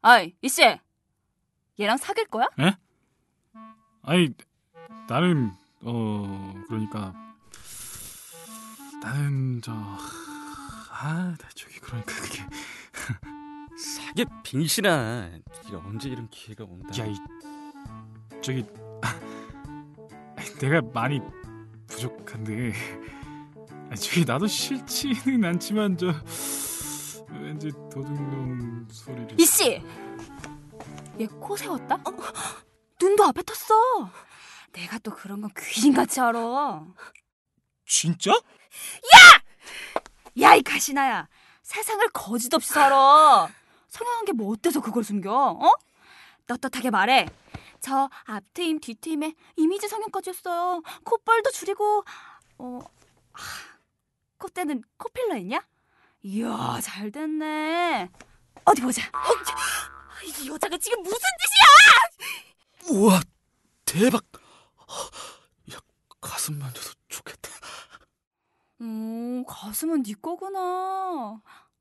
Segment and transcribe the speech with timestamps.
[0.00, 0.62] 아이, 이씨!
[1.80, 2.46] 얘랑 사귈 거야?
[2.60, 2.72] 에?
[4.02, 4.28] 아니,
[5.08, 5.50] 나는,
[5.82, 7.12] 어, 그러니까,
[9.02, 12.44] 나는, 저, 아, 저기, 그러니까 그게.
[13.78, 15.30] 사게 빙신아.
[15.64, 16.88] 네가 언제 이런 기회가 온다.
[16.98, 17.16] 야, 이,
[18.40, 18.64] 저기,
[20.60, 21.20] 내가 많이
[21.88, 22.72] 부족한데,
[23.96, 26.12] 저기, 나도 싫지는 않지만, 저,
[27.30, 29.40] 왠지 도둑놈 소리를.
[29.40, 29.82] 이씨!
[31.20, 31.96] 얘 코 세웠다?
[31.96, 32.12] 어,
[33.00, 34.10] 눈도 앞에 텄어.
[34.72, 36.84] 내가 또 그런 건 귀신같이 알아.
[37.84, 38.30] 진짜?
[40.40, 41.28] 야, 이 가시나야.
[41.62, 43.48] 세상을 거짓 없이 살아.
[43.88, 45.32] 성형한 게 뭐 어때서 그걸 숨겨?
[45.32, 45.72] 어?
[46.46, 47.26] 떳떳하게 말해.
[47.80, 50.82] 저 앞트임 뒤트임에 이미지 성형까지 했어요.
[51.04, 52.04] 콧볼도 줄이고
[52.58, 52.78] 어
[53.32, 53.38] 아,
[54.38, 55.60] 콧대는 코필러 했냐?
[56.22, 58.08] 이야 잘 됐네.
[58.64, 59.02] 어디 보자.
[59.14, 62.96] 어, 이 여자가 지금 무슨 짓이야?
[62.98, 63.20] 우와,
[63.84, 64.22] 대박.
[65.72, 65.78] 야,
[66.20, 67.50] 가슴 만져도 좋겠다.
[68.80, 71.40] 음 가슴은 네 거구나.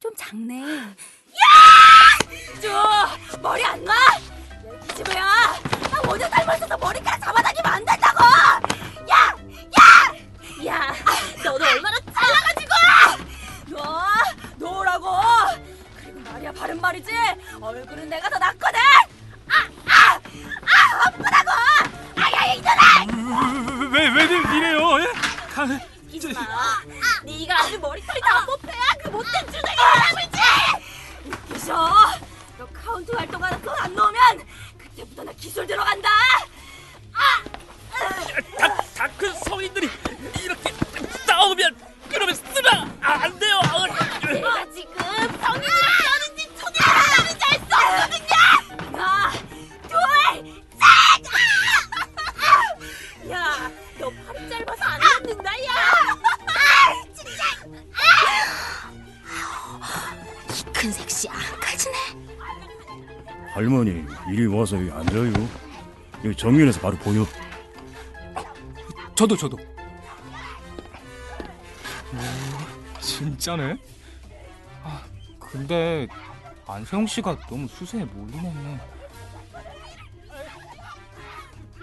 [0.00, 0.60] 좀 작네.
[0.62, 0.94] 야!
[2.62, 3.94] 저 머리 안 나?
[4.88, 5.24] 기집애야!
[5.90, 7.47] 나 원효 닮았어서 머리카락 잡아다
[16.48, 17.10] 말이야 바른 말이지?
[17.60, 18.78] 얼굴은 내가 더 낫거든!
[19.48, 19.68] 아!
[19.86, 20.14] 아!
[20.14, 21.06] 아!
[21.06, 21.50] 아프다고!
[22.16, 23.88] 아야 이놈아!
[23.90, 25.00] 왜, 왜, 왜 이래요?
[25.00, 25.06] 예?
[25.52, 25.66] 가,
[26.08, 26.40] 이지 마
[27.24, 30.38] 네가 아주 머리털이 다 뽑혀야 그 못된 주둥이 사람이지!
[31.26, 31.74] 웃기셔!
[32.58, 34.46] 너 카운트 활동하는 돈안 넣으면
[34.78, 36.08] 그때부터 나 기술 들어간다!
[38.58, 39.88] 다, 다큰 성인들이
[40.42, 40.72] 이렇게
[60.78, 61.96] 큰 섹시 악하지네.
[63.52, 65.32] 할머니 이리 와서 여기 앉아요.
[66.24, 67.26] 여기 정면에서 바로 보여.
[69.16, 69.58] 저도 저도.
[73.00, 73.76] 진짜네?
[74.84, 75.02] 아,
[75.40, 76.06] 근데
[76.68, 78.80] 안세영 씨가 너무 수세에 몰리네.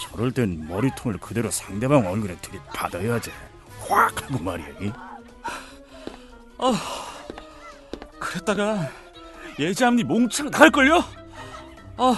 [0.00, 3.32] 저럴 땐 머리통을 그대로 상대방 얼굴에 들이받아야지.
[3.88, 4.68] 확 하고 말이야.
[4.80, 4.92] 이.
[8.26, 8.90] 그랬다가
[9.58, 11.04] 예지암니 몽창 나갈걸요?
[11.96, 12.16] 아,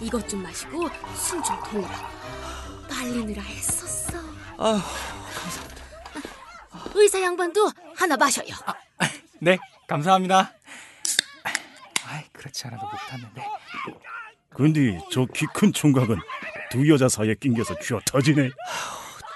[0.00, 2.08] 이것 좀 마시고 숨 좀 돌려봐.
[2.88, 4.18] 빨리느라 했었어.
[4.58, 4.82] 아,
[6.94, 8.48] 의사 양반도 하나 마셔요.
[9.40, 10.52] 네, 감사합니다.
[12.06, 13.44] 아이, 그렇지 않아도 못하는데.
[14.50, 16.18] 근데 저 키 큰 총각은
[16.70, 18.50] 두 여자 사이에 낑겨서 쥐어 터지네.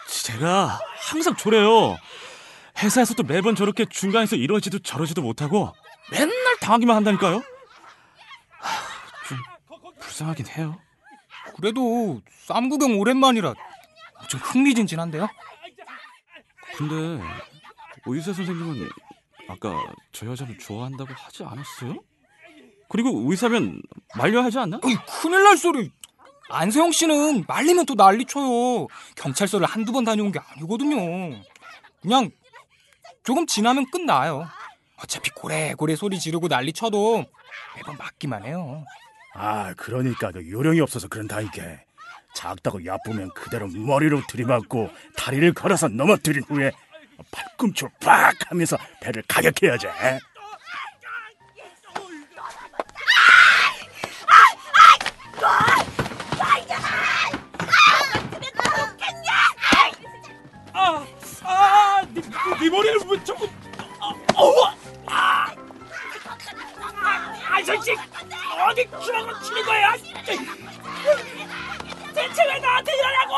[0.09, 1.99] 제가 항상 저래요.
[2.83, 5.73] 회사에서도 매번 저렇게 중간에서 이러지도 저러지도 못하고
[6.11, 7.43] 맨날 당하기만 한다니까요.
[8.59, 9.39] 하, 좀
[10.01, 10.81] 불쌍하긴 해요.
[11.57, 13.55] 그래도 쌈 구경 오랜만이라
[14.29, 15.29] 좀 흥미진진한데요?
[16.77, 17.23] 근데
[18.07, 18.89] 의사 선생님은
[19.49, 21.97] 아까 저 여자를 좋아한다고 하지 않았어요?
[22.89, 23.83] 그리고 의사면
[24.17, 24.79] 말려야 하지 않나?
[24.83, 25.91] 어이, 큰일 날 소리.
[26.51, 28.87] 안세영 씨는 말리면 또 난리 쳐요.
[29.17, 31.43] 경찰서를 한두 번 다녀온 게 아니거든요.
[32.01, 32.31] 그냥
[33.29, 34.49] 조금 지나면 끝나요.
[34.97, 37.27] 어차피 고래고래 소리 지르고 난리 쳐도
[37.77, 38.87] 매번 맞기만 해요.
[39.35, 41.63] 아 그러니까 그 요령이 없어서 그런다니까.
[42.35, 46.73] 작다고 야쁘면 그대로 머리로 들이받고 다리를 걸어서 넘어뜨린 후에
[47.31, 49.89] 팔꿈치로 팍 하면서 배를 가격해야지.
[67.69, 67.99] 자식
[68.71, 69.93] 어디 주먹으로 치는 거야?
[72.15, 73.35] 대체 왜 나한테 이러냐고!